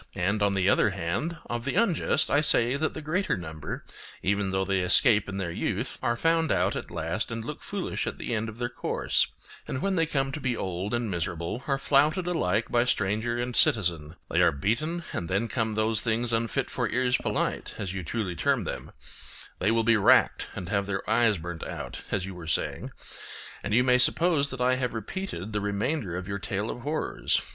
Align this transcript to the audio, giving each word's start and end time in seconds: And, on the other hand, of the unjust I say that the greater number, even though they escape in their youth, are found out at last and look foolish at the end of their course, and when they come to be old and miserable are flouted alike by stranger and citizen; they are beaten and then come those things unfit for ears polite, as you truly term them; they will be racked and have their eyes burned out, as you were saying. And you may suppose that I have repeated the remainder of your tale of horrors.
And, 0.15 0.41
on 0.41 0.55
the 0.55 0.67
other 0.67 0.89
hand, 0.89 1.37
of 1.47 1.63
the 1.63 1.75
unjust 1.75 2.31
I 2.31 2.41
say 2.41 2.75
that 2.75 2.95
the 2.95 3.03
greater 3.03 3.37
number, 3.37 3.85
even 4.23 4.49
though 4.49 4.65
they 4.65 4.79
escape 4.79 5.29
in 5.29 5.37
their 5.37 5.51
youth, 5.51 5.99
are 6.01 6.17
found 6.17 6.51
out 6.51 6.75
at 6.75 6.89
last 6.89 7.29
and 7.29 7.45
look 7.45 7.61
foolish 7.61 8.07
at 8.07 8.17
the 8.17 8.33
end 8.33 8.49
of 8.49 8.57
their 8.57 8.67
course, 8.67 9.27
and 9.67 9.79
when 9.79 9.97
they 9.97 10.07
come 10.07 10.31
to 10.31 10.39
be 10.39 10.57
old 10.57 10.95
and 10.95 11.11
miserable 11.11 11.63
are 11.67 11.77
flouted 11.77 12.25
alike 12.25 12.71
by 12.71 12.83
stranger 12.83 13.37
and 13.37 13.55
citizen; 13.55 14.15
they 14.27 14.41
are 14.41 14.51
beaten 14.51 15.03
and 15.13 15.29
then 15.29 15.47
come 15.47 15.75
those 15.75 16.01
things 16.01 16.33
unfit 16.33 16.71
for 16.71 16.89
ears 16.89 17.17
polite, 17.17 17.75
as 17.77 17.93
you 17.93 18.03
truly 18.03 18.33
term 18.35 18.63
them; 18.63 18.91
they 19.59 19.69
will 19.69 19.83
be 19.83 19.97
racked 19.97 20.49
and 20.55 20.69
have 20.69 20.87
their 20.87 21.07
eyes 21.07 21.37
burned 21.37 21.63
out, 21.63 22.01
as 22.09 22.25
you 22.25 22.33
were 22.33 22.47
saying. 22.47 22.89
And 23.63 23.71
you 23.75 23.83
may 23.83 23.99
suppose 23.99 24.49
that 24.49 24.61
I 24.61 24.77
have 24.77 24.95
repeated 24.95 25.53
the 25.53 25.61
remainder 25.61 26.17
of 26.17 26.27
your 26.27 26.39
tale 26.39 26.71
of 26.71 26.81
horrors. 26.81 27.39